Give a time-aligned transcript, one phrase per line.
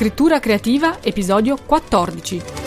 [0.00, 2.59] Scrittura creativa, episodio 14.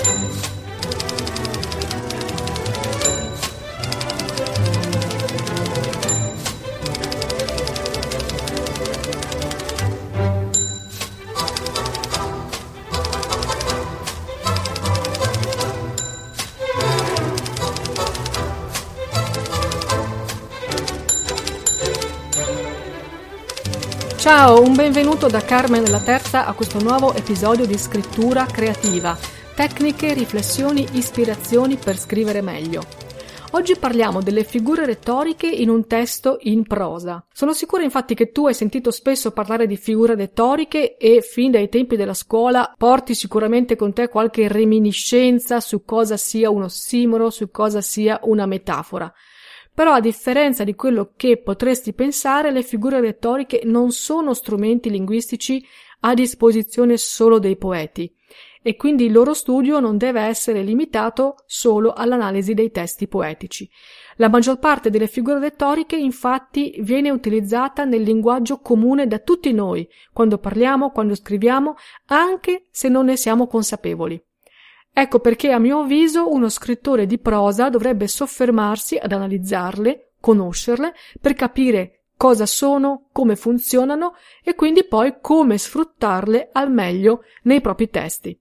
[24.44, 29.18] Ciao, un benvenuto da Carmen la Terza a questo nuovo episodio di Scrittura Creativa.
[29.56, 32.84] Tecniche, riflessioni, ispirazioni per scrivere meglio.
[33.52, 37.26] Oggi parliamo delle figure retoriche in un testo in prosa.
[37.32, 41.70] Sono sicura infatti che tu hai sentito spesso parlare di figure retoriche e fin dai
[41.70, 47.50] tempi della scuola porti sicuramente con te qualche reminiscenza su cosa sia un ossimoro, su
[47.50, 49.10] cosa sia una metafora.
[49.74, 55.66] Però a differenza di quello che potresti pensare, le figure retoriche non sono strumenti linguistici
[56.02, 58.14] a disposizione solo dei poeti
[58.66, 63.70] e quindi il loro studio non deve essere limitato solo all'analisi dei testi poetici.
[64.16, 69.88] La maggior parte delle figure retoriche infatti viene utilizzata nel linguaggio comune da tutti noi,
[70.14, 71.76] quando parliamo, quando scriviamo,
[72.08, 74.24] anche se non ne siamo consapevoli.
[74.96, 81.34] Ecco perché a mio avviso uno scrittore di prosa dovrebbe soffermarsi ad analizzarle, conoscerle, per
[81.34, 84.14] capire cosa sono, come funzionano
[84.44, 88.40] e quindi poi come sfruttarle al meglio nei propri testi.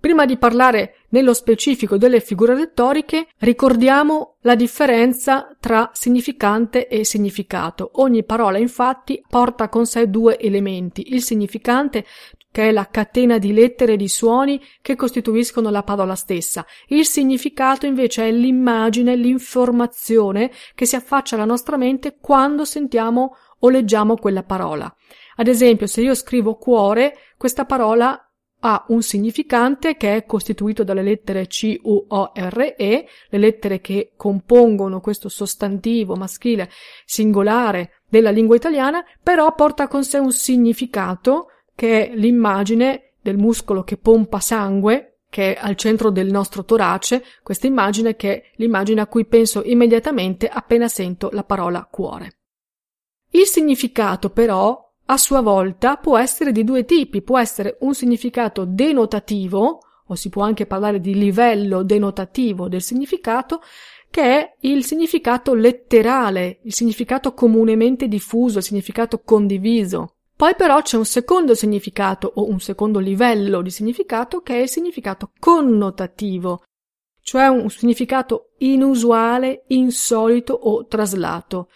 [0.00, 7.90] Prima di parlare nello specifico delle figure retoriche, ricordiamo la differenza tra significante e significato.
[7.94, 12.04] Ogni parola infatti porta con sé due elementi, il significante
[12.50, 16.64] che è la catena di lettere e di suoni che costituiscono la parola stessa.
[16.88, 23.68] Il significato invece è l'immagine, l'informazione che si affaccia alla nostra mente quando sentiamo o
[23.68, 24.92] leggiamo quella parola.
[25.36, 28.20] Ad esempio, se io scrivo cuore, questa parola
[28.60, 33.80] ha un significante che è costituito dalle lettere C, U, O, R, E, le lettere
[33.80, 36.68] che compongono questo sostantivo maschile
[37.04, 43.84] singolare della lingua italiana, però porta con sé un significato che è l'immagine del muscolo
[43.84, 49.00] che pompa sangue, che è al centro del nostro torace, questa immagine che è l'immagine
[49.00, 52.38] a cui penso immediatamente appena sento la parola cuore.
[53.30, 58.64] Il significato però a sua volta può essere di due tipi, può essere un significato
[58.64, 63.60] denotativo, o si può anche parlare di livello denotativo del significato,
[64.10, 70.14] che è il significato letterale, il significato comunemente diffuso, il significato condiviso.
[70.38, 74.68] Poi però c'è un secondo significato o un secondo livello di significato che è il
[74.68, 76.62] significato connotativo,
[77.20, 81.70] cioè un significato inusuale, insolito o traslato.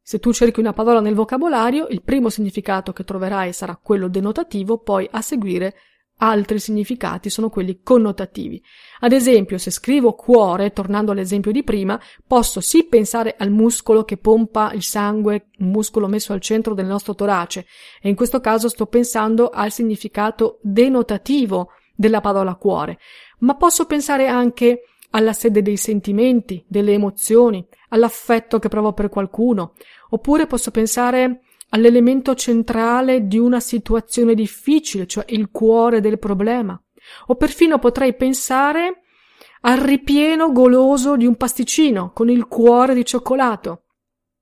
[0.00, 4.78] Se tu cerchi una parola nel vocabolario, il primo significato che troverai sarà quello denotativo,
[4.78, 5.74] poi a seguire
[6.20, 8.60] Altri significati sono quelli connotativi.
[9.00, 14.16] Ad esempio, se scrivo cuore, tornando all'esempio di prima, posso sì pensare al muscolo che
[14.16, 17.66] pompa il sangue, un muscolo messo al centro del nostro torace,
[18.02, 22.98] e in questo caso sto pensando al significato denotativo della parola cuore,
[23.40, 29.74] ma posso pensare anche alla sede dei sentimenti, delle emozioni, all'affetto che provo per qualcuno,
[30.10, 36.80] oppure posso pensare all'elemento centrale di una situazione difficile, cioè il cuore del problema.
[37.26, 39.02] O perfino potrei pensare
[39.62, 43.84] al ripieno goloso di un pasticcino con il cuore di cioccolato.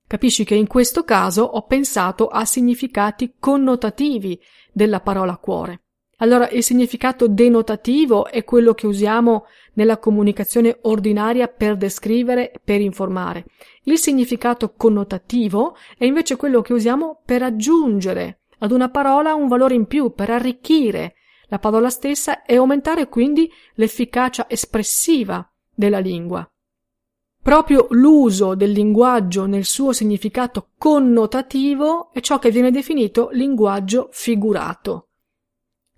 [0.07, 4.39] Capisci che in questo caso ho pensato a significati connotativi
[4.71, 5.86] della parola cuore.
[6.19, 13.45] Allora il significato denotativo è quello che usiamo nella comunicazione ordinaria per descrivere, per informare.
[13.83, 19.75] Il significato connotativo è invece quello che usiamo per aggiungere ad una parola un valore
[19.75, 21.13] in più, per arricchire
[21.49, 26.49] la parola stessa e aumentare quindi l'efficacia espressiva della lingua.
[27.43, 35.03] Proprio l'uso del linguaggio nel suo significato connotativo è ciò che viene definito linguaggio figurato.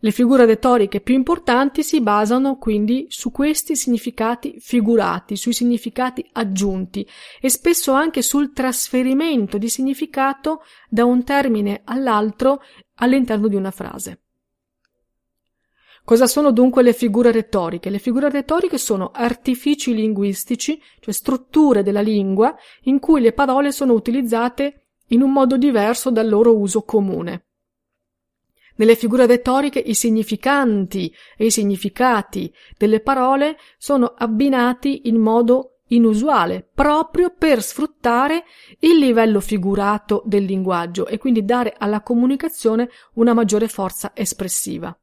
[0.02, 7.06] Le figure retoriche più importanti si basano quindi su questi significati figurati, sui significati aggiunti
[7.42, 12.62] e spesso anche sul trasferimento di significato da un termine all'altro
[12.96, 14.22] all'interno di una frase.
[16.06, 17.90] Cosa sono dunque le figure retoriche?
[17.90, 23.94] Le figure retoriche sono artifici linguistici, cioè strutture della lingua in cui le parole sono
[23.94, 27.49] utilizzate in un modo diverso dal loro uso comune.
[28.80, 36.66] Nelle figure retoriche i significanti e i significati delle parole sono abbinati in modo inusuale,
[36.74, 38.46] proprio per sfruttare
[38.80, 44.98] il livello figurato del linguaggio e quindi dare alla comunicazione una maggiore forza espressiva.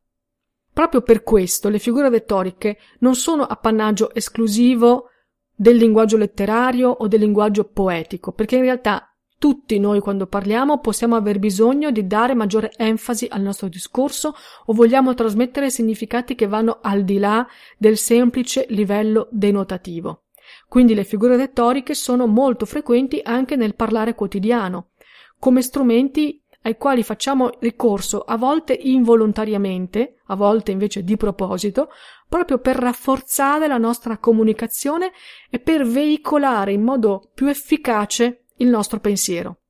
[0.73, 5.11] Proprio per questo le figure retoriche non sono appannaggio esclusivo
[5.55, 11.15] del linguaggio letterario o del linguaggio poetico, perché in realtà tutti noi quando parliamo possiamo
[11.15, 14.35] aver bisogno di dare maggiore enfasi al nostro discorso
[14.65, 17.47] o vogliamo trasmettere significati che vanno al di là
[17.77, 20.23] del semplice livello denotativo.
[20.69, 24.91] Quindi le figure retoriche sono molto frequenti anche nel parlare quotidiano,
[25.38, 31.91] come strumenti ai quali facciamo ricorso a volte involontariamente, a volte invece di proposito,
[32.29, 35.12] proprio per rafforzare la nostra comunicazione
[35.49, 39.61] e per veicolare in modo più efficace il nostro pensiero.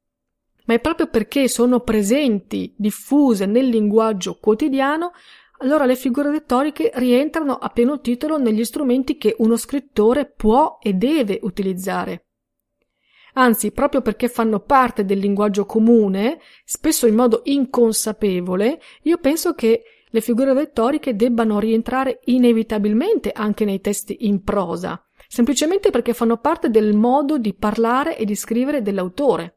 [0.67, 5.12] Ma è proprio perché sono presenti, diffuse nel linguaggio quotidiano,
[5.59, 10.93] allora le figure retoriche rientrano a pieno titolo negli strumenti che uno scrittore può e
[10.93, 12.27] deve utilizzare.
[13.35, 19.82] Anzi, proprio perché fanno parte del linguaggio comune, spesso in modo inconsapevole, io penso che
[20.09, 26.70] le figure retoriche debbano rientrare inevitabilmente anche nei testi in prosa, semplicemente perché fanno parte
[26.70, 29.56] del modo di parlare e di scrivere dell'autore.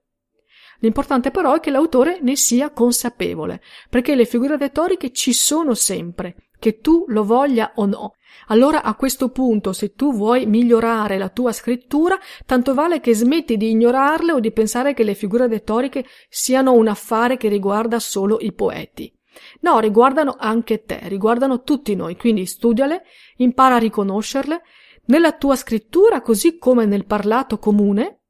[0.79, 6.49] L'importante però è che l'autore ne sia consapevole, perché le figure retoriche ci sono sempre,
[6.57, 8.15] che tu lo voglia o no.
[8.47, 13.57] Allora a questo punto, se tu vuoi migliorare la tua scrittura, tanto vale che smetti
[13.57, 18.37] di ignorarle o di pensare che le figure retoriche siano un affare che riguarda solo
[18.39, 19.13] i poeti.
[19.61, 23.03] No, riguardano anche te, riguardano tutti noi, quindi studiale,
[23.37, 24.61] impara a riconoscerle
[25.09, 28.21] nella tua scrittura così come nel parlato comune,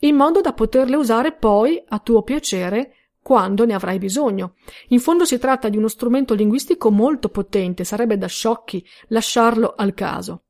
[0.00, 4.54] in modo da poterle usare poi a tuo piacere quando ne avrai bisogno.
[4.88, 9.92] In fondo si tratta di uno strumento linguistico molto potente, sarebbe da sciocchi lasciarlo al
[9.94, 10.44] caso.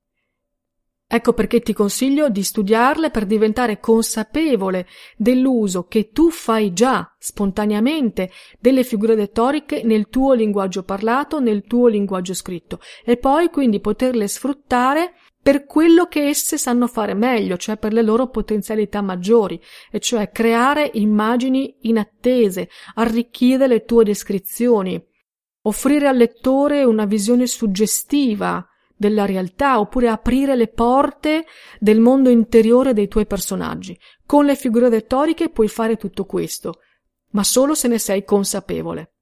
[1.11, 4.87] Ecco perché ti consiglio di studiarle per diventare consapevole
[5.17, 8.31] dell'uso che tu fai già spontaneamente
[8.61, 14.29] delle figure retoriche nel tuo linguaggio parlato, nel tuo linguaggio scritto e poi quindi poterle
[14.29, 20.01] sfruttare per quello che esse sanno fare meglio, cioè per le loro potenzialità maggiori, e
[20.01, 25.03] cioè creare immagini inattese, arricchire le tue descrizioni,
[25.63, 31.47] offrire al lettore una visione suggestiva della realtà, oppure aprire le porte
[31.79, 33.99] del mondo interiore dei tuoi personaggi.
[34.27, 36.81] Con le figure retoriche puoi fare tutto questo,
[37.31, 39.13] ma solo se ne sei consapevole.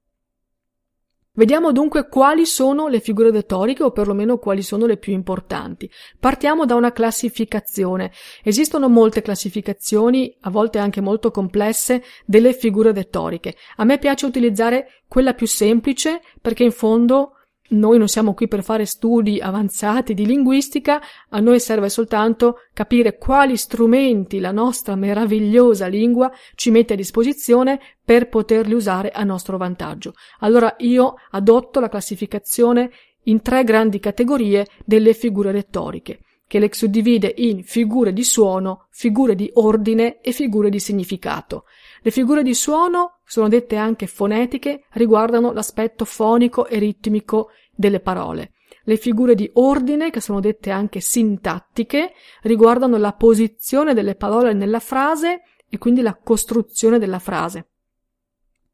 [1.36, 5.90] Vediamo dunque quali sono le figure retoriche o perlomeno quali sono le più importanti.
[6.18, 8.10] Partiamo da una classificazione.
[8.42, 13.54] Esistono molte classificazioni, a volte anche molto complesse, delle figure retoriche.
[13.76, 17.35] A me piace utilizzare quella più semplice perché in fondo
[17.70, 23.18] noi non siamo qui per fare studi avanzati di linguistica, a noi serve soltanto capire
[23.18, 29.56] quali strumenti la nostra meravigliosa lingua ci mette a disposizione per poterli usare a nostro
[29.56, 30.12] vantaggio.
[30.40, 32.90] Allora io adotto la classificazione
[33.24, 39.34] in tre grandi categorie delle figure retoriche, che le suddivide in figure di suono, figure
[39.34, 41.64] di ordine e figure di significato.
[42.02, 48.52] Le figure di suono, sono dette anche fonetiche, riguardano l'aspetto fonico e ritmico delle parole.
[48.84, 52.12] Le figure di ordine, che sono dette anche sintattiche,
[52.42, 57.70] riguardano la posizione delle parole nella frase e quindi la costruzione della frase.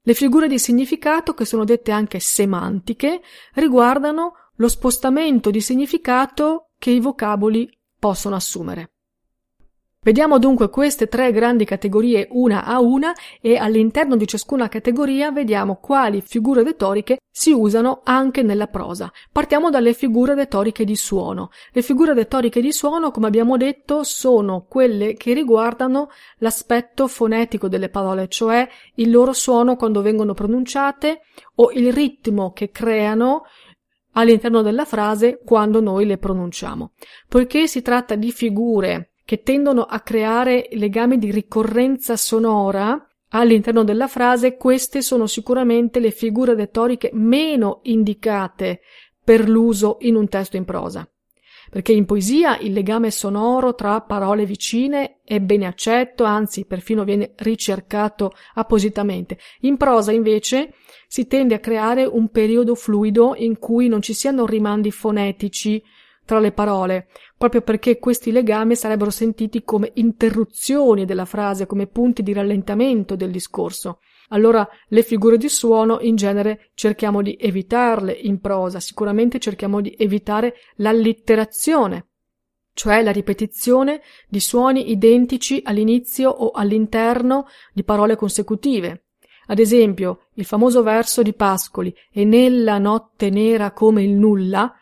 [0.03, 3.23] Le figure di significato, che sono dette anche semantiche,
[3.55, 8.92] riguardano lo spostamento di significato che i vocaboli possono assumere.
[10.05, 15.77] Vediamo dunque queste tre grandi categorie una a una e all'interno di ciascuna categoria vediamo
[15.77, 19.13] quali figure retoriche si usano anche nella prosa.
[19.31, 21.51] Partiamo dalle figure retoriche di suono.
[21.71, 27.89] Le figure retoriche di suono, come abbiamo detto, sono quelle che riguardano l'aspetto fonetico delle
[27.89, 31.21] parole, cioè il loro suono quando vengono pronunciate
[31.55, 33.45] o il ritmo che creano
[34.15, 36.91] all'interno della frase quando noi le pronunciamo.
[37.29, 44.09] Poiché si tratta di figure che tendono a creare legami di ricorrenza sonora all'interno della
[44.09, 48.81] frase, queste sono sicuramente le figure retoriche meno indicate
[49.25, 51.07] per l'uso in un testo in prosa.
[51.71, 57.33] Perché in poesia il legame sonoro tra parole vicine è bene accetto, anzi perfino viene
[57.37, 59.39] ricercato appositamente.
[59.61, 60.75] In prosa invece
[61.07, 65.83] si tende a creare un periodo fluido in cui non ci siano rimandi fonetici
[66.25, 72.23] tra le parole, proprio perché questi legami sarebbero sentiti come interruzioni della frase, come punti
[72.23, 73.99] di rallentamento del discorso.
[74.29, 79.95] Allora le figure di suono in genere cerchiamo di evitarle in prosa, sicuramente cerchiamo di
[79.99, 82.07] evitare l'allitterazione.
[82.75, 89.05] cioè la ripetizione di suoni identici all'inizio o all'interno di parole consecutive.
[89.47, 94.73] Ad esempio, il famoso verso di Pascoli e nella notte nera come il nulla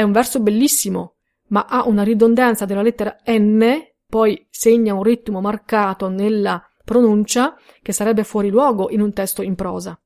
[0.00, 1.16] è un verso bellissimo,
[1.48, 3.62] ma ha una ridondanza della lettera N,
[4.08, 9.54] poi segna un ritmo marcato nella pronuncia che sarebbe fuori luogo in un testo in
[9.54, 10.00] prosa.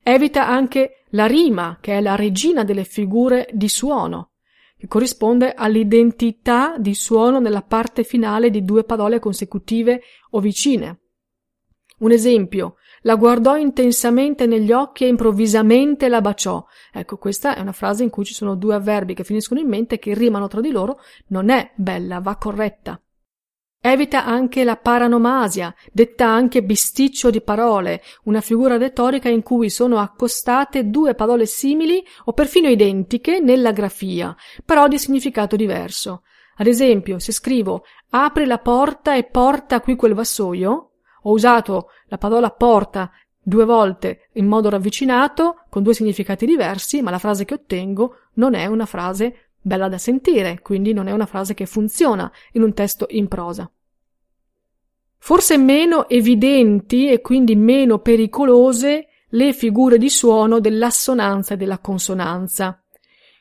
[0.00, 4.28] Evita anche la rima, che è la regina delle figure di suono
[4.78, 11.00] che corrisponde all'identità di suono nella parte finale di due parole consecutive o vicine.
[11.98, 16.64] Un esempio, la guardò intensamente negli occhi e improvvisamente la baciò.
[16.92, 19.98] Ecco, questa è una frase in cui ci sono due avverbi che finiscono in mente
[19.98, 23.00] che rimano tra di loro, non è bella, va corretta.
[23.84, 29.98] Evita anche la paranomasia, detta anche bisticcio di parole, una figura retorica in cui sono
[29.98, 36.22] accostate due parole simili o perfino identiche nella grafia, però di significato diverso.
[36.58, 40.91] Ad esempio, se scrivo apri la porta e porta qui quel vassoio,
[41.22, 43.10] ho usato la parola porta
[43.42, 48.54] due volte in modo ravvicinato, con due significati diversi, ma la frase che ottengo non
[48.54, 52.72] è una frase bella da sentire, quindi non è una frase che funziona in un
[52.74, 53.70] testo in prosa.
[55.18, 62.82] Forse meno evidenti e quindi meno pericolose le figure di suono dell'assonanza e della consonanza.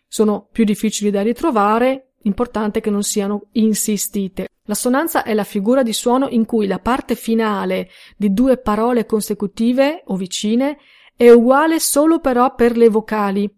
[0.08, 4.50] Sono più difficili da ritrovare, importante che non siano insistite.
[4.66, 10.04] L'assonanza è la figura di suono in cui la parte finale di due parole consecutive
[10.06, 10.78] o vicine
[11.16, 13.54] è uguale solo però per le vocali,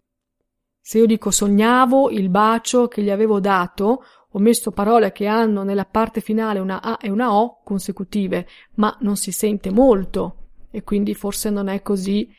[0.86, 5.63] se io dico sognavo il bacio che gli avevo dato, ho messo parole che hanno
[5.63, 10.84] nella parte finale una A e una O consecutive, ma non si sente molto e
[10.84, 12.29] quindi forse non è così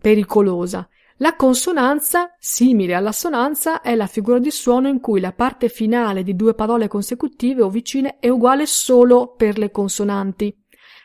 [0.00, 0.88] pericolosa.
[1.22, 6.34] La consonanza, simile all'assonanza, è la figura di suono in cui la parte finale di
[6.34, 10.56] due parole consecutive o vicine è uguale solo per le consonanti.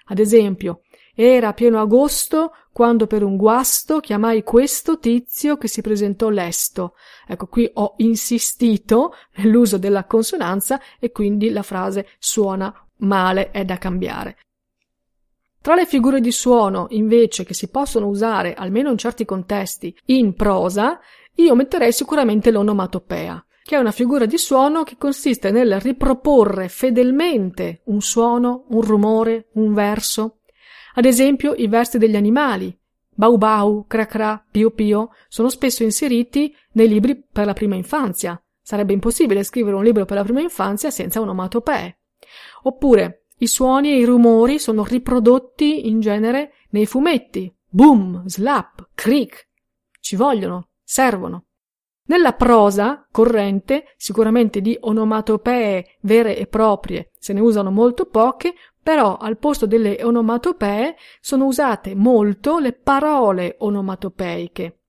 [0.06, 6.30] Ad esempio, era pieno agosto quando per un guasto chiamai questo tizio che si presentò
[6.30, 6.94] lesto.
[7.28, 13.78] Ecco, qui ho insistito nell'uso della consonanza e quindi la frase suona male, è da
[13.78, 14.38] cambiare.
[15.66, 20.36] Tra le figure di suono, invece, che si possono usare, almeno in certi contesti, in
[20.36, 21.00] prosa,
[21.38, 27.82] io metterei sicuramente l'onomatopea, che è una figura di suono che consiste nel riproporre fedelmente
[27.86, 30.42] un suono, un rumore, un verso,
[30.94, 32.78] ad esempio, i versi degli animali,
[33.10, 38.40] bau bau, cra cra, pio pio, sono spesso inseriti nei libri per la prima infanzia.
[38.62, 42.02] Sarebbe impossibile scrivere un libro per la prima infanzia senza onomatopee.
[42.62, 47.54] Oppure, i suoni e i rumori sono riprodotti in genere nei fumetti.
[47.68, 49.50] Boom, slap, creak.
[50.00, 51.46] Ci vogliono, servono.
[52.08, 59.18] Nella prosa corrente, sicuramente di onomatopee vere e proprie se ne usano molto poche, però
[59.18, 64.82] al posto delle onomatopee sono usate molto le parole onomatopeiche.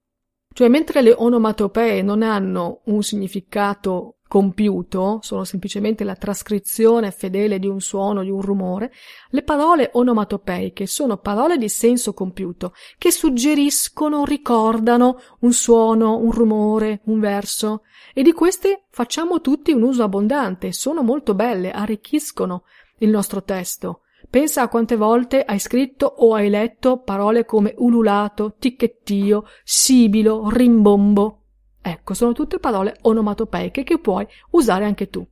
[0.52, 7.66] Cioè, mentre le onomatopee non hanno un significato compiuto, sono semplicemente la trascrizione fedele di
[7.66, 8.92] un suono, di un rumore,
[9.30, 17.00] le parole onomatopeiche sono parole di senso compiuto, che suggeriscono, ricordano un suono, un rumore,
[17.04, 22.64] un verso, e di queste facciamo tutti un uso abbondante, sono molto belle, arricchiscono
[22.99, 24.00] il nostro testo.
[24.28, 31.42] Pensa a quante volte hai scritto o hai letto parole come ululato, ticchettio, sibilo, rimbombo.
[31.88, 35.24] Ecco, sono tutte parole onomatopeiche che puoi usare anche tu.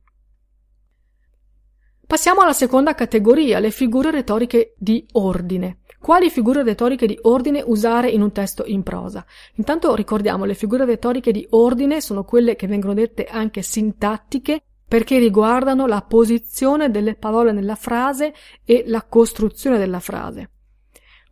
[2.07, 5.79] Passiamo alla seconda categoria, le figure retoriche di ordine.
[5.99, 9.25] Quali figure retoriche di ordine usare in un testo in prosa?
[9.55, 15.19] Intanto ricordiamo, le figure retoriche di ordine sono quelle che vengono dette anche sintattiche perché
[15.19, 18.33] riguardano la posizione delle parole nella frase
[18.63, 20.51] e la costruzione della frase.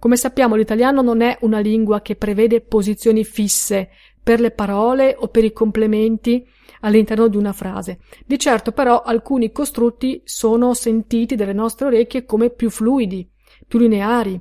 [0.04, 3.90] Come sappiamo l'italiano non è una lingua che prevede posizioni fisse
[4.24, 6.48] per le parole o per i complementi
[6.80, 8.00] all'interno di una frase.
[8.26, 13.30] Di certo però alcuni costrutti sono sentiti dalle nostre orecchie come più fluidi,
[13.68, 14.40] più lineari.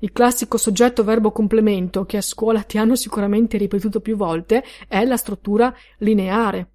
[0.00, 5.04] Il classico soggetto verbo complemento che a scuola ti hanno sicuramente ripetuto più volte è
[5.04, 6.70] la struttura lineare.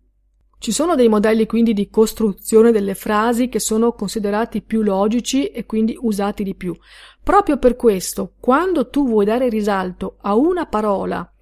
[0.64, 5.66] Ci sono dei modelli quindi di costruzione delle frasi che sono considerati più logici e
[5.66, 6.74] quindi usati di più.
[7.22, 11.33] Proprio per questo, quando tu vuoi dare risalto a una parola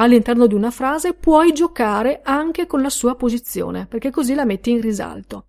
[0.00, 4.70] all'interno di una frase, puoi giocare anche con la sua posizione, perché così la metti
[4.70, 5.46] in risalto.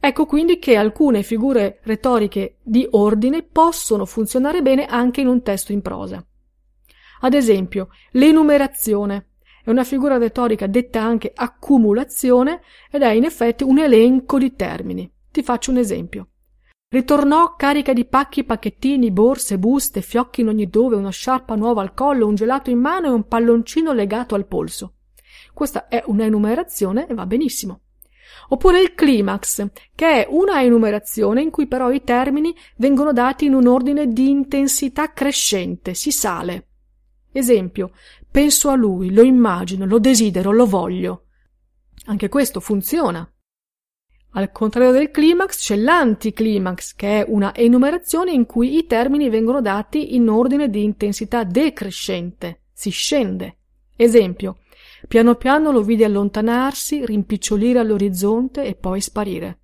[0.00, 5.72] Ecco quindi che alcune figure retoriche di ordine possono funzionare bene anche in un testo
[5.72, 6.24] in prosa.
[7.20, 9.26] Ad esempio, l'enumerazione
[9.62, 15.08] È una figura retorica detta anche accumulazione ed è in effetti un elenco di termini.
[15.30, 16.28] Ti faccio un esempio.
[16.92, 21.94] Ritornò carica di pacchi, pacchettini, borse, buste, fiocchi in ogni dove, una sciarpa nuova al
[21.94, 24.94] collo, un gelato in mano e un palloncino legato al polso.
[25.54, 27.82] Questa è una enumerazione e va benissimo.
[28.48, 33.54] Oppure il climax, che è una enumerazione in cui però i termini vengono dati in
[33.54, 36.70] un ordine di intensità crescente, si sale.
[37.30, 37.92] Esempio,
[38.28, 41.26] penso a lui, lo immagino, lo desidero, lo voglio.
[42.06, 43.32] Anche questo funziona.
[44.32, 49.60] Al contrario del climax c'è l'anticlimax, che è una enumerazione in cui i termini vengono
[49.60, 53.56] dati in ordine di intensità decrescente, si scende.
[53.96, 54.58] Esempio,
[55.08, 59.58] piano piano lo vide allontanarsi, rimpicciolire all'orizzonte e poi sparire.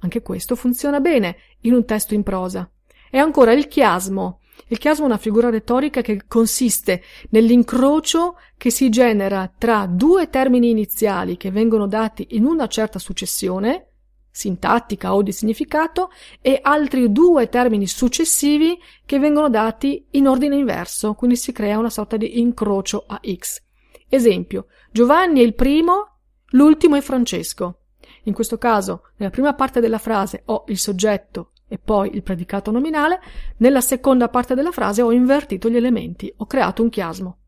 [0.00, 2.70] Anche questo funziona bene in un testo in prosa.
[3.10, 4.39] E ancora il chiasmo.
[4.68, 10.70] Il chiasmo è una figura retorica che consiste nell'incrocio che si genera tra due termini
[10.70, 13.86] iniziali che vengono dati in una certa successione,
[14.30, 21.14] sintattica o di significato, e altri due termini successivi che vengono dati in ordine inverso,
[21.14, 23.62] quindi si crea una sorta di incrocio a X.
[24.08, 26.18] Esempio, Giovanni è il primo,
[26.50, 27.78] l'ultimo è Francesco.
[28.24, 32.72] In questo caso, nella prima parte della frase ho il soggetto e poi il predicato
[32.72, 33.20] nominale,
[33.58, 37.38] nella seconda parte della frase ho invertito gli elementi, ho creato un chiasmo.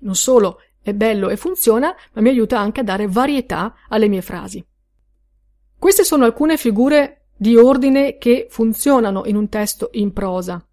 [0.00, 4.22] Non solo è bello e funziona, ma mi aiuta anche a dare varietà alle mie
[4.22, 4.62] frasi.
[5.78, 10.66] Queste sono alcune figure di ordine che funzionano in un testo in prosa.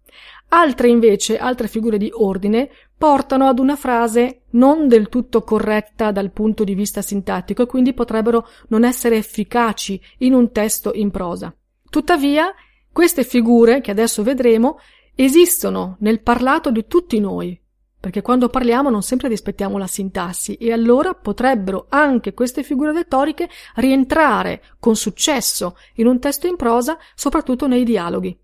[0.48, 6.32] Altre invece, altre figure di ordine, portano ad una frase non del tutto corretta dal
[6.32, 11.54] punto di vista sintattico e quindi potrebbero non essere efficaci in un testo in prosa.
[11.88, 12.52] Tuttavia,
[12.92, 14.78] queste figure, che adesso vedremo,
[15.14, 17.58] esistono nel parlato di tutti noi,
[17.98, 23.48] perché quando parliamo non sempre rispettiamo la sintassi e allora potrebbero anche queste figure retoriche
[23.76, 28.36] rientrare con successo in un testo in prosa, soprattutto nei dialoghi,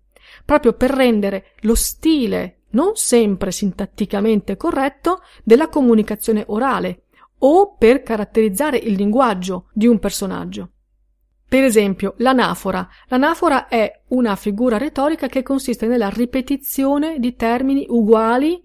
[0.45, 7.03] proprio per rendere lo stile non sempre sintatticamente corretto della comunicazione orale
[7.39, 10.71] o per caratterizzare il linguaggio di un personaggio.
[11.49, 12.87] Per esempio, l'anafora.
[13.07, 18.63] L'anafora è una figura retorica che consiste nella ripetizione di termini uguali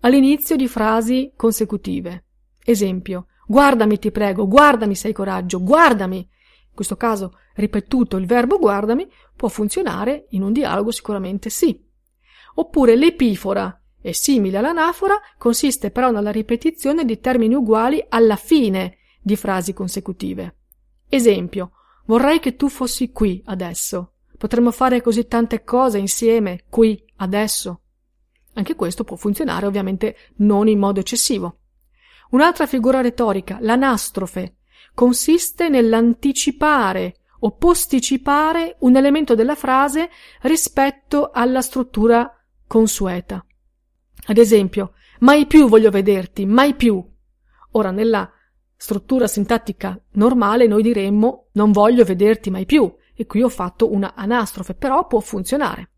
[0.00, 2.24] all'inizio di frasi consecutive.
[2.62, 6.18] Esempio, guardami ti prego, guardami sei coraggio, guardami.
[6.18, 11.82] In questo caso, ripetuto il verbo guardami può funzionare in un dialogo sicuramente sì.
[12.56, 19.36] Oppure l'epifora è simile all'anafora, consiste però nella ripetizione di termini uguali alla fine di
[19.36, 20.56] frasi consecutive.
[21.08, 21.70] Esempio,
[22.06, 24.14] Vorrei che tu fossi qui adesso.
[24.38, 27.82] Potremmo fare così tante cose insieme, qui, adesso.
[28.54, 31.58] Anche questo può funzionare, ovviamente non in modo eccessivo.
[32.30, 34.56] Un'altra figura retorica, l'anastrofe,
[34.94, 40.10] consiste nell'anticipare o posticipare un elemento della frase
[40.42, 42.30] rispetto alla struttura
[42.66, 43.44] consueta.
[44.28, 47.04] Ad esempio, mai più voglio vederti, mai più.
[47.72, 48.30] Ora, nella
[48.76, 54.14] struttura sintattica normale noi diremmo non voglio vederti mai più e qui ho fatto una
[54.14, 55.90] anastrofe, però può funzionare.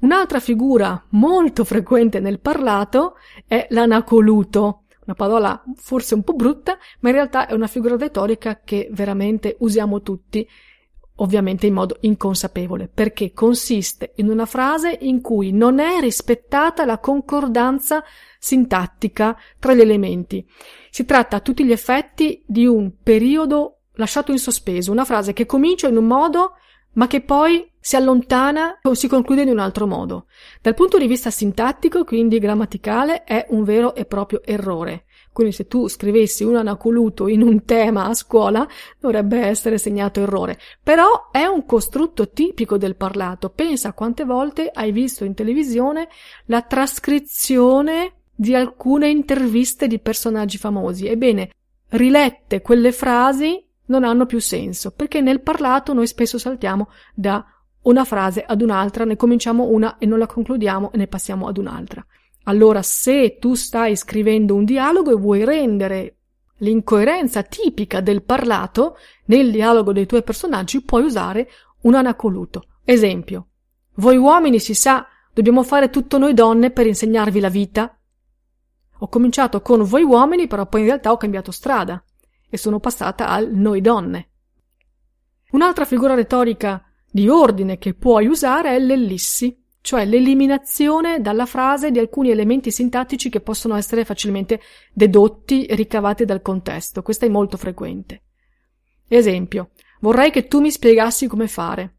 [0.00, 3.14] Un'altra figura molto frequente nel parlato
[3.46, 8.60] è l'anacoluto, una parola forse un po' brutta, ma in realtà è una figura retorica
[8.62, 10.46] che veramente usiamo tutti,
[11.16, 16.98] ovviamente in modo inconsapevole, perché consiste in una frase in cui non è rispettata la
[16.98, 18.02] concordanza
[18.38, 20.46] sintattica tra gli elementi.
[20.90, 25.46] Si tratta a tutti gli effetti di un periodo lasciato in sospeso, una frase che
[25.46, 26.54] comincia in un modo
[26.94, 30.26] ma che poi si allontana o si conclude in un altro modo.
[30.60, 35.04] Dal punto di vista sintattico, quindi grammaticale, è un vero e proprio errore.
[35.34, 38.64] Quindi se tu scrivessi un anacoluto in un tema a scuola,
[39.00, 40.60] dovrebbe essere segnato errore.
[40.80, 43.50] Però è un costrutto tipico del parlato.
[43.50, 46.06] Pensa quante volte hai visto in televisione
[46.44, 51.08] la trascrizione di alcune interviste di personaggi famosi.
[51.08, 51.50] Ebbene,
[51.88, 57.44] rilette quelle frasi non hanno più senso, perché nel parlato noi spesso saltiamo da
[57.82, 61.58] una frase ad un'altra, ne cominciamo una e non la concludiamo e ne passiamo ad
[61.58, 62.06] un'altra.
[62.44, 66.18] Allora, se tu stai scrivendo un dialogo e vuoi rendere
[66.58, 71.48] l'incoerenza tipica del parlato nel dialogo dei tuoi personaggi, puoi usare
[71.82, 72.66] un anacoluto.
[72.84, 73.48] Esempio,
[73.96, 77.98] voi uomini si sa, dobbiamo fare tutto noi donne per insegnarvi la vita.
[78.98, 82.02] Ho cominciato con voi uomini, però poi in realtà ho cambiato strada
[82.48, 84.30] e sono passata al noi donne.
[85.52, 91.98] Un'altra figura retorica di ordine che puoi usare è l'ellissi, cioè l'eliminazione dalla frase di
[91.98, 94.58] alcuni elementi sintattici che possono essere facilmente
[94.94, 97.02] dedotti ricavati dal contesto.
[97.02, 98.22] Questo è molto frequente.
[99.06, 101.98] Esempio, vorrei che tu mi spiegassi come fare,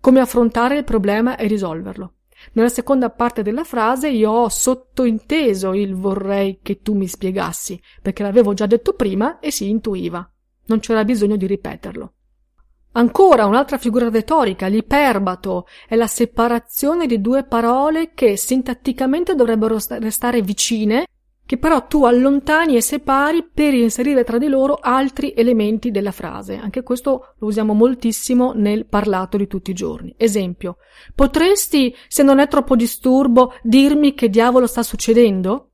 [0.00, 2.14] come affrontare il problema e risolverlo.
[2.52, 8.22] Nella seconda parte della frase io ho sottointeso il vorrei che tu mi spiegassi, perché
[8.22, 10.26] l'avevo già detto prima e si intuiva.
[10.68, 12.14] Non c'era bisogno di ripeterlo.
[12.96, 20.40] Ancora un'altra figura retorica, l'iperbato, è la separazione di due parole che sintatticamente dovrebbero restare
[20.40, 21.06] vicine,
[21.44, 26.56] che però tu allontani e separi per inserire tra di loro altri elementi della frase.
[26.56, 30.14] Anche questo lo usiamo moltissimo nel parlato di tutti i giorni.
[30.16, 30.78] Esempio,
[31.14, 35.72] potresti, se non è troppo disturbo, dirmi che diavolo sta succedendo?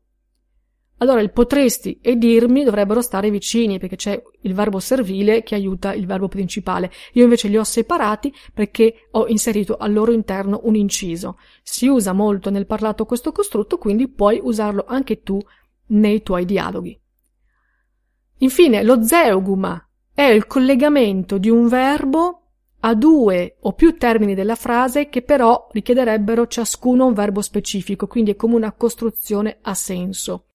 [1.02, 5.92] Allora il potresti e dirmi dovrebbero stare vicini perché c'è il verbo servile che aiuta
[5.94, 6.92] il verbo principale.
[7.14, 11.38] Io invece li ho separati perché ho inserito al loro interno un inciso.
[11.64, 15.40] Si usa molto nel parlato questo costrutto, quindi puoi usarlo anche tu
[15.86, 16.96] nei tuoi dialoghi.
[18.38, 19.84] Infine, lo zeuguma
[20.14, 22.42] è il collegamento di un verbo
[22.84, 28.30] a due o più termini della frase che però richiederebbero ciascuno un verbo specifico, quindi
[28.30, 30.46] è come una costruzione a senso.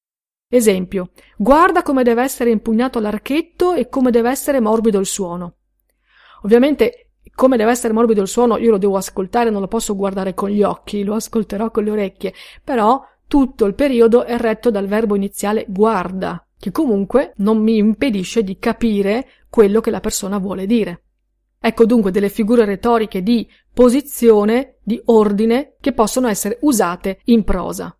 [0.49, 5.55] Esempio, guarda come deve essere impugnato l'archetto e come deve essere morbido il suono.
[6.43, 10.33] Ovviamente, come deve essere morbido il suono io lo devo ascoltare, non lo posso guardare
[10.33, 12.33] con gli occhi, lo ascolterò con le orecchie,
[12.63, 18.41] però tutto il periodo è retto dal verbo iniziale guarda, che comunque non mi impedisce
[18.41, 21.03] di capire quello che la persona vuole dire.
[21.59, 27.96] Ecco dunque delle figure retoriche di posizione, di ordine, che possono essere usate in prosa.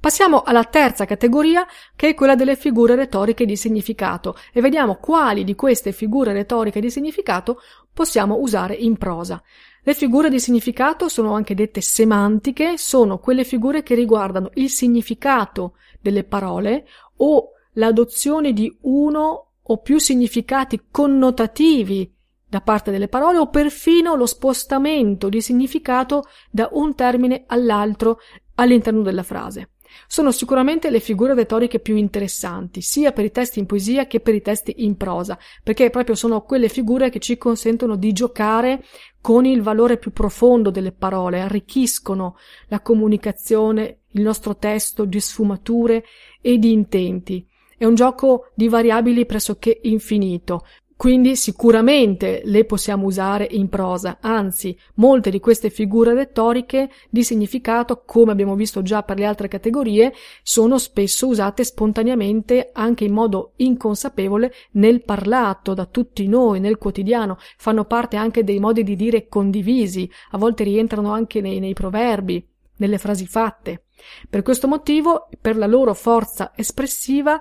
[0.00, 5.42] Passiamo alla terza categoria, che è quella delle figure retoriche di significato, e vediamo quali
[5.42, 7.60] di queste figure retoriche di significato
[7.92, 9.42] possiamo usare in prosa.
[9.82, 15.74] Le figure di significato sono anche dette semantiche, sono quelle figure che riguardano il significato
[16.00, 22.14] delle parole o l'adozione di uno o più significati connotativi
[22.48, 28.20] da parte delle parole o perfino lo spostamento di significato da un termine all'altro
[28.54, 29.70] all'interno della frase
[30.06, 34.34] sono sicuramente le figure retoriche più interessanti, sia per i testi in poesia che per
[34.34, 38.84] i testi in prosa, perché proprio sono quelle figure che ci consentono di giocare
[39.20, 42.36] con il valore più profondo delle parole, arricchiscono
[42.68, 46.04] la comunicazione, il nostro testo di sfumature
[46.40, 47.46] e di intenti.
[47.76, 50.66] È un gioco di variabili pressoché infinito,
[50.98, 58.02] quindi sicuramente le possiamo usare in prosa, anzi molte di queste figure retoriche di significato,
[58.04, 63.52] come abbiamo visto già per le altre categorie, sono spesso usate spontaneamente anche in modo
[63.58, 69.28] inconsapevole nel parlato da tutti noi, nel quotidiano, fanno parte anche dei modi di dire
[69.28, 72.44] condivisi, a volte rientrano anche nei, nei proverbi,
[72.78, 73.84] nelle frasi fatte.
[74.28, 77.40] Per questo motivo, per la loro forza espressiva,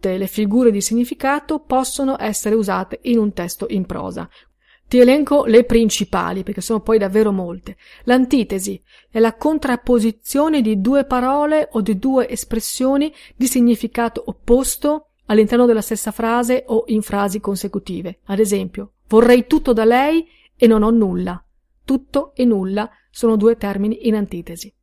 [0.00, 4.26] tutte le figure di significato possono essere usate in un testo in prosa.
[4.88, 7.76] Ti elenco le principali, perché sono poi davvero molte.
[8.04, 15.66] L'antitesi è la contrapposizione di due parole o di due espressioni di significato opposto all'interno
[15.66, 18.20] della stessa frase o in frasi consecutive.
[18.24, 21.44] Ad esempio, vorrei tutto da lei e non ho nulla.
[21.84, 24.74] Tutto e nulla sono due termini in antitesi.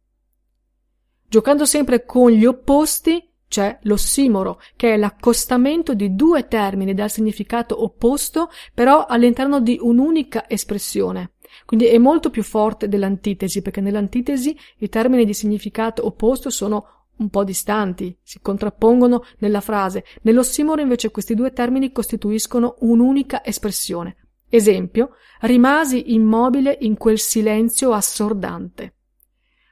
[1.28, 7.84] Giocando sempre con gli opposti c'è l'ossimoro, che è l'accostamento di due termini dal significato
[7.84, 11.34] opposto, però all'interno di un'unica espressione.
[11.66, 17.30] Quindi è molto più forte dell'antitesi, perché nell'antitesi i termini di significato opposto sono un
[17.30, 20.04] po' distanti, si contrappongono nella frase.
[20.22, 24.18] Nell'ossimoro invece questi due termini costituiscono un'unica espressione.
[24.50, 28.94] Esempio, rimasi immobile in quel silenzio assordante.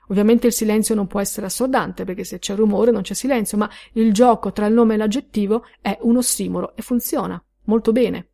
[0.10, 3.70] Ovviamente il silenzio non può essere assordante perché se c'è rumore non c'è silenzio, ma
[3.94, 8.30] il gioco tra il nome e l'aggettivo è un ossimoro e funziona molto bene.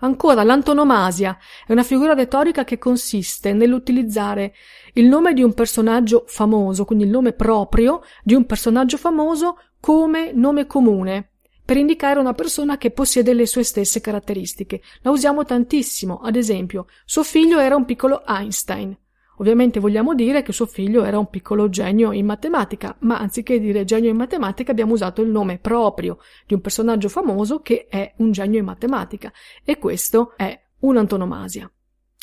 [0.00, 1.36] Ancora, l'antonomasia
[1.66, 4.54] è una figura retorica che consiste nell'utilizzare
[4.92, 10.30] il nome di un personaggio famoso, quindi il nome proprio di un personaggio famoso come
[10.32, 11.32] nome comune,
[11.64, 14.82] per indicare una persona che possiede le sue stesse caratteristiche.
[15.02, 18.96] La usiamo tantissimo, ad esempio, suo figlio era un piccolo Einstein.
[19.38, 23.84] Ovviamente vogliamo dire che suo figlio era un piccolo genio in matematica, ma anziché dire
[23.84, 28.32] genio in matematica abbiamo usato il nome proprio di un personaggio famoso che è un
[28.32, 29.32] genio in matematica
[29.64, 31.70] e questo è un'antonomasia.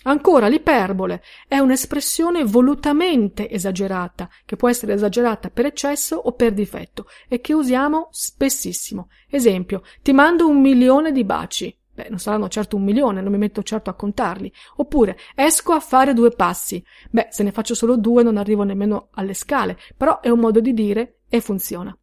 [0.07, 7.07] Ancora l'iperbole è un'espressione volutamente esagerata, che può essere esagerata per eccesso o per difetto,
[7.27, 9.09] e che usiamo spessissimo.
[9.27, 11.75] Esempio, ti mando un milione di baci.
[11.95, 14.51] Beh, non saranno certo un milione, non mi metto certo a contarli.
[14.75, 16.83] Oppure, esco a fare due passi.
[17.09, 20.59] Beh, se ne faccio solo due non arrivo nemmeno alle scale, però è un modo
[20.59, 21.97] di dire e funziona.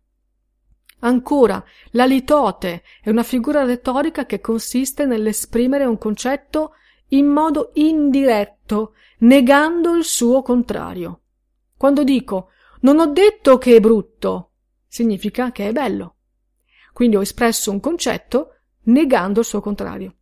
[1.00, 6.72] Ancora, la litote è una figura retorica che consiste nell'esprimere un concetto
[7.08, 11.20] in modo indiretto, negando il suo contrario.
[11.76, 12.48] Quando dico
[12.82, 14.50] non ho detto che è brutto,
[14.88, 16.16] significa che è bello.
[16.92, 18.51] Quindi ho espresso un concetto
[18.84, 20.14] negando il suo contrario.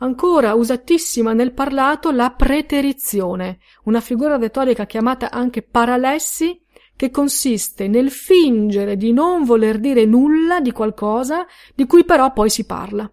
[0.00, 6.62] Ancora usatissima nel parlato la preterizione, una figura retorica chiamata anche paralessi,
[6.98, 12.50] che consiste nel fingere di non voler dire nulla di qualcosa di cui però poi
[12.50, 13.08] si parla.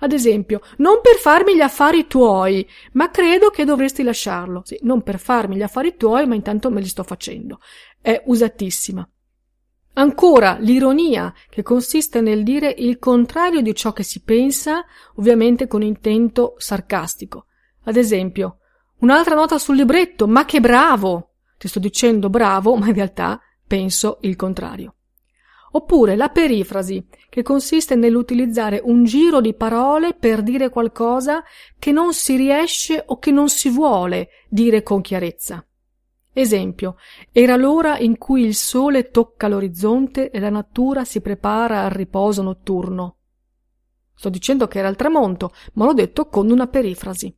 [0.00, 4.60] Ad esempio, non per farmi gli affari tuoi, ma credo che dovresti lasciarlo.
[4.64, 7.60] Sì, non per farmi gli affari tuoi, ma intanto me li sto facendo.
[8.00, 9.08] È usatissima.
[9.98, 15.80] Ancora l'ironia, che consiste nel dire il contrario di ciò che si pensa, ovviamente con
[15.80, 17.46] intento sarcastico.
[17.84, 18.58] Ad esempio,
[18.98, 21.30] un'altra nota sul libretto, ma che bravo!
[21.56, 24.96] Ti sto dicendo bravo, ma in realtà penso il contrario.
[25.72, 31.42] Oppure la perifrasi, che consiste nell'utilizzare un giro di parole per dire qualcosa
[31.78, 35.66] che non si riesce o che non si vuole dire con chiarezza.
[36.38, 36.96] Esempio,
[37.32, 42.42] era l'ora in cui il sole tocca l'orizzonte e la natura si prepara al riposo
[42.42, 43.16] notturno.
[44.14, 47.34] Sto dicendo che era il tramonto, ma l'ho detto con una perifrasi.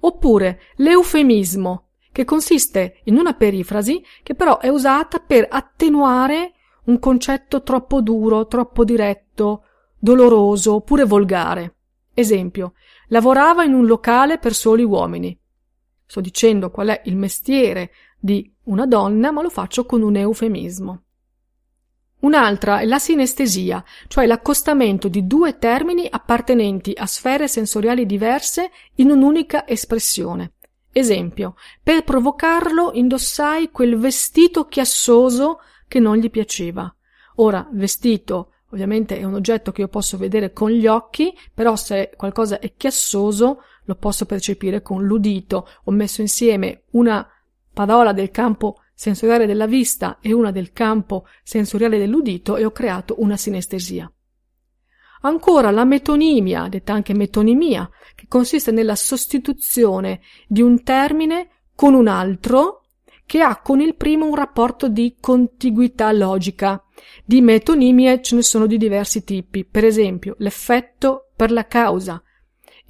[0.00, 6.52] Oppure l'eufemismo, che consiste in una perifrasi che però è usata per attenuare
[6.84, 9.64] un concetto troppo duro, troppo diretto,
[9.98, 11.76] doloroso oppure volgare.
[12.12, 12.74] Esempio,
[13.08, 15.34] lavorava in un locale per soli uomini.
[16.10, 21.02] Sto dicendo qual è il mestiere di una donna, ma lo faccio con un eufemismo.
[22.22, 29.12] Un'altra è la sinestesia, cioè l'accostamento di due termini appartenenti a sfere sensoriali diverse in
[29.12, 30.54] un'unica espressione.
[30.90, 36.92] Esempio, per provocarlo indossai quel vestito chiassoso che non gli piaceva.
[37.36, 42.10] Ora, vestito ovviamente è un oggetto che io posso vedere con gli occhi, però se
[42.16, 45.66] qualcosa è chiassoso lo posso percepire con l'udito.
[45.84, 47.26] Ho messo insieme una
[47.72, 53.16] parola del campo sensoriale della vista e una del campo sensoriale dell'udito e ho creato
[53.18, 54.12] una sinestesia.
[55.22, 62.08] Ancora la metonimia, detta anche metonimia, che consiste nella sostituzione di un termine con un
[62.08, 62.84] altro
[63.26, 66.82] che ha con il primo un rapporto di contiguità logica.
[67.24, 72.22] Di metonimie ce ne sono di diversi tipi, per esempio l'effetto per la causa,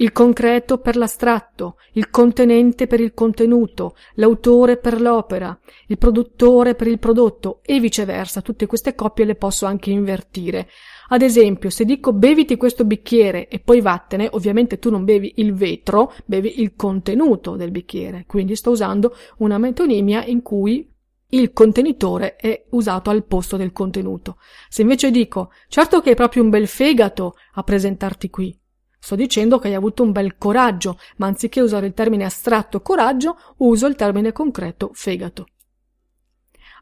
[0.01, 5.59] il concreto per l'astratto, il contenente per il contenuto, l'autore per l'opera,
[5.89, 8.41] il produttore per il prodotto e viceversa.
[8.41, 10.69] Tutte queste coppie le posso anche invertire.
[11.09, 15.53] Ad esempio, se dico beviti questo bicchiere e poi vattene, ovviamente tu non bevi il
[15.53, 18.25] vetro, bevi il contenuto del bicchiere.
[18.27, 20.89] Quindi sto usando una metonimia in cui
[21.33, 24.39] il contenitore è usato al posto del contenuto.
[24.69, 28.60] Se invece dico, certo che hai proprio un bel fegato a presentarti qui,
[29.01, 33.37] Sto dicendo che hai avuto un bel coraggio, ma anziché usare il termine astratto coraggio,
[33.59, 35.47] uso il termine concreto fegato.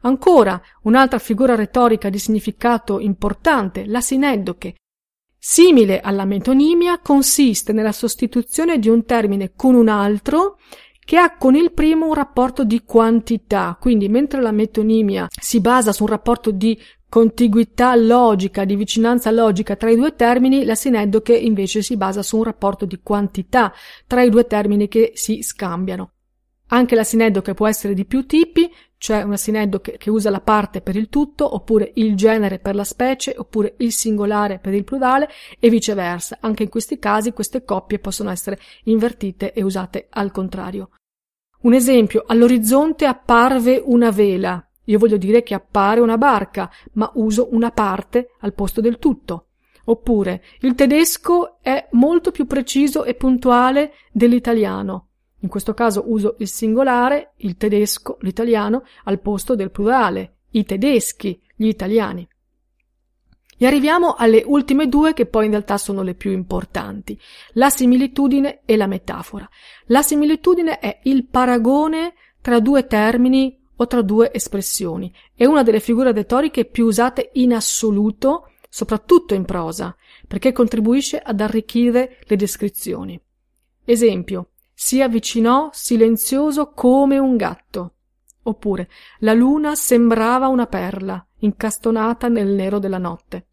[0.01, 4.75] Ancora, un'altra figura retorica di significato importante, la sineddoche.
[5.37, 10.57] Simile alla metonimia, consiste nella sostituzione di un termine con un altro
[10.99, 15.91] che ha con il primo un rapporto di quantità, quindi mentre la metonimia si basa
[15.91, 21.35] su un rapporto di contiguità logica, di vicinanza logica tra i due termini, la sineddoche
[21.35, 23.73] invece si basa su un rapporto di quantità
[24.07, 26.11] tra i due termini che si scambiano.
[26.67, 30.81] Anche la sineddoche può essere di più tipi, cioè una sineddoche che usa la parte
[30.81, 35.29] per il tutto, oppure il genere per la specie, oppure il singolare per il plurale
[35.57, 36.37] e viceversa.
[36.41, 40.91] Anche in questi casi queste coppie possono essere invertite e usate al contrario.
[41.61, 47.49] Un esempio, all'orizzonte apparve una vela, io voglio dire che appare una barca, ma uso
[47.51, 49.45] una parte al posto del tutto.
[49.85, 55.07] Oppure il tedesco è molto più preciso e puntuale dell'italiano.
[55.41, 61.39] In questo caso uso il singolare, il tedesco, l'italiano, al posto del plurale, i tedeschi,
[61.55, 62.27] gli italiani.
[63.61, 67.19] E arriviamo alle ultime due che poi in realtà sono le più importanti,
[67.53, 69.47] la similitudine e la metafora.
[69.87, 75.13] La similitudine è il paragone tra due termini o tra due espressioni.
[75.33, 79.95] È una delle figure retoriche più usate in assoluto, soprattutto in prosa,
[80.27, 83.19] perché contribuisce ad arricchire le descrizioni.
[83.85, 87.93] Esempio, si avvicinò silenzioso come un gatto.
[88.43, 88.89] Oppure,
[89.19, 93.47] la luna sembrava una perla, incastonata nel nero della notte.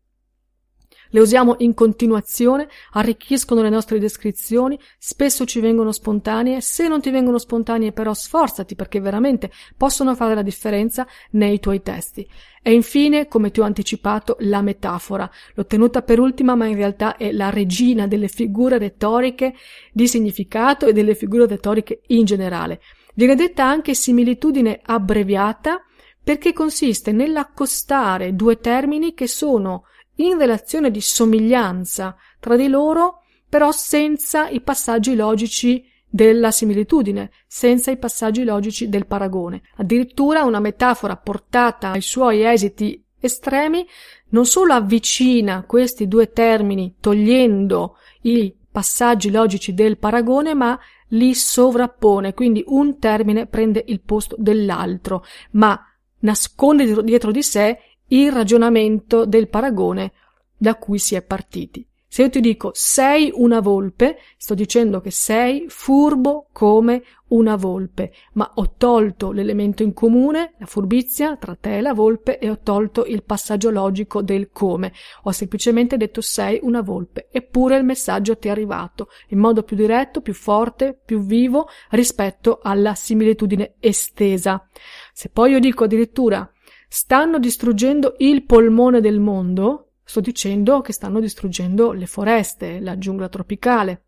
[1.16, 7.08] Le usiamo in continuazione, arricchiscono le nostre descrizioni, spesso ci vengono spontanee, se non ti
[7.08, 12.28] vengono spontanee però sforzati perché veramente possono fare la differenza nei tuoi testi.
[12.62, 15.30] E infine, come ti ho anticipato, la metafora.
[15.54, 19.54] L'ho tenuta per ultima, ma in realtà è la regina delle figure retoriche
[19.92, 22.82] di significato e delle figure retoriche in generale.
[23.14, 25.80] Viene detta anche similitudine abbreviata
[26.22, 29.84] perché consiste nell'accostare due termini che sono
[30.16, 37.90] in relazione di somiglianza tra di loro, però senza i passaggi logici della similitudine, senza
[37.90, 39.62] i passaggi logici del paragone.
[39.76, 43.86] Addirittura una metafora portata ai suoi esiti estremi
[44.28, 50.78] non solo avvicina questi due termini togliendo i passaggi logici del paragone, ma
[51.10, 55.80] li sovrappone, quindi un termine prende il posto dell'altro, ma
[56.20, 60.12] nasconde dietro di sé il ragionamento del paragone
[60.56, 61.86] da cui si è partiti.
[62.08, 68.12] Se io ti dico sei una volpe, sto dicendo che sei furbo come una volpe,
[68.34, 72.60] ma ho tolto l'elemento in comune, la furbizia tra te e la volpe, e ho
[72.62, 74.94] tolto il passaggio logico del come.
[75.24, 79.76] Ho semplicemente detto sei una volpe, eppure il messaggio ti è arrivato in modo più
[79.76, 84.66] diretto, più forte, più vivo rispetto alla similitudine estesa.
[85.12, 86.50] Se poi io dico addirittura
[86.88, 93.28] stanno distruggendo il polmone del mondo, Sto dicendo che stanno distruggendo le foreste, la giungla
[93.28, 94.04] tropicale.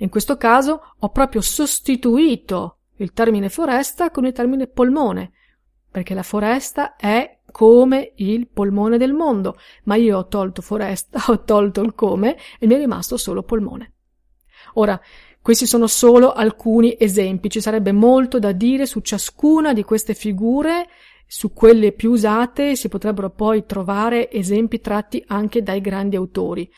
[0.00, 5.32] In questo caso ho proprio sostituito il termine foresta con il termine polmone,
[5.90, 11.42] perché la foresta è come il polmone del mondo, ma io ho tolto foresta, ho
[11.44, 13.94] tolto il come e mi è rimasto solo polmone.
[14.74, 15.00] Ora,
[15.40, 20.86] questi sono solo alcuni esempi, ci sarebbe molto da dire su ciascuna di queste figure
[21.30, 26.68] su quelle più usate si potrebbero poi trovare esempi tratti anche dai grandi autori.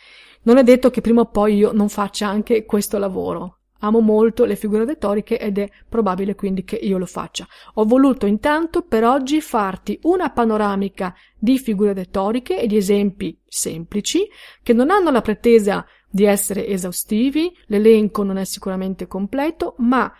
[0.42, 3.58] Non è detto che prima o poi io non faccia anche questo lavoro.
[3.82, 7.46] Amo molto le figure retoriche ed è probabile quindi che io lo faccia.
[7.74, 14.28] Ho voluto intanto per oggi farti una panoramica di figure retoriche e di esempi semplici
[14.62, 20.12] che non hanno la pretesa di essere esaustivi, l'elenco non è sicuramente completo, ma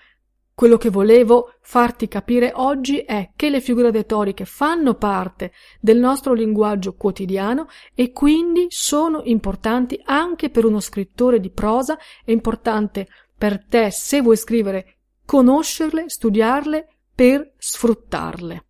[0.61, 6.35] quello che volevo farti capire oggi è che le figure retoriche fanno parte del nostro
[6.35, 13.64] linguaggio quotidiano e quindi sono importanti anche per uno scrittore di prosa, è importante per
[13.64, 18.64] te se vuoi scrivere conoscerle, studiarle per sfruttarle.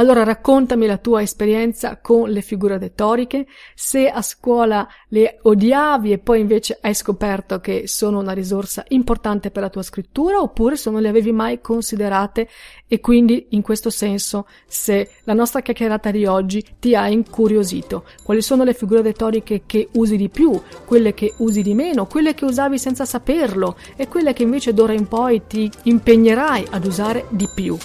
[0.00, 6.18] Allora raccontami la tua esperienza con le figure retoriche, se a scuola le odiavi e
[6.18, 10.88] poi invece hai scoperto che sono una risorsa importante per la tua scrittura oppure se
[10.88, 12.48] non le avevi mai considerate
[12.88, 18.04] e quindi in questo senso se la nostra chiacchierata di oggi ti ha incuriosito.
[18.22, 22.32] Quali sono le figure retoriche che usi di più, quelle che usi di meno, quelle
[22.32, 27.26] che usavi senza saperlo e quelle che invece d'ora in poi ti impegnerai ad usare
[27.28, 27.76] di più.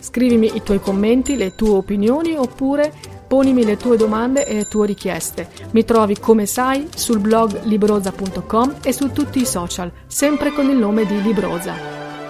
[0.00, 2.92] Scrivimi i tuoi commenti, le tue opinioni oppure
[3.30, 5.48] ponimi le tue domande e le tue richieste.
[5.70, 10.76] Mi trovi come sai sul blog libroza.com e su tutti i social, sempre con il
[10.76, 11.74] nome di Libroza.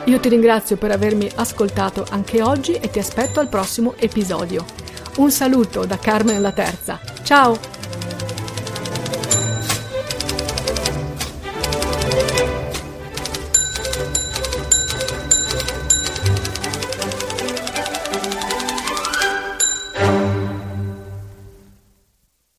[0.04, 4.64] Io ti ringrazio per avermi ascoltato anche oggi e ti aspetto al prossimo episodio.
[5.16, 7.00] Un saluto da Carmen la Terza.
[7.22, 8.29] Ciao!